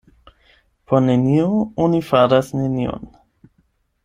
[0.91, 1.51] Por nenio
[1.85, 3.09] oni faras nenion.